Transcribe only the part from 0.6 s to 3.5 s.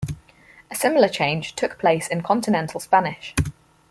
A similar change took place in continental Spanish.